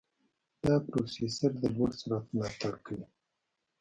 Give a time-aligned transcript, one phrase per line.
[0.63, 3.05] دا پروسېسر د لوړ سرعت ملاتړ کوي.